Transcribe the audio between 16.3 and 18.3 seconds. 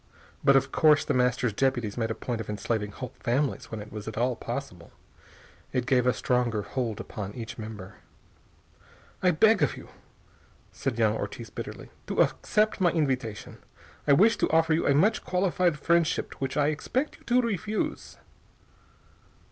which I expect you to refuse."